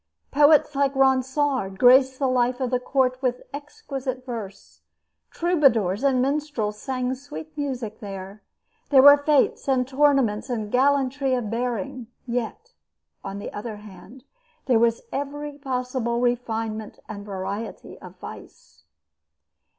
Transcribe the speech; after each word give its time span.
Poets 0.31 0.73
like 0.73 0.95
Ronsard 0.95 1.77
graced 1.77 2.17
the 2.17 2.27
life 2.27 2.59
of 2.59 2.71
the 2.71 2.79
court 2.79 3.21
with 3.21 3.43
exquisite 3.53 4.25
verse. 4.25 4.81
Troubadours 5.29 6.03
and 6.03 6.19
minstrels 6.23 6.79
sang 6.79 7.13
sweet 7.13 7.55
music 7.55 7.99
there. 7.99 8.41
There 8.89 9.03
were 9.03 9.23
fetes 9.23 9.67
and 9.67 9.87
tournaments 9.87 10.49
and 10.49 10.71
gallantry 10.71 11.35
of 11.35 11.51
bearing; 11.51 12.07
yet, 12.25 12.73
on 13.23 13.37
the 13.37 13.53
other 13.53 13.75
hand, 13.75 14.23
there 14.65 14.79
was 14.79 15.03
every 15.11 15.59
possible 15.59 16.19
refinement 16.19 16.97
and 17.07 17.23
variety 17.23 17.99
of 17.99 18.15
vice. 18.17 18.85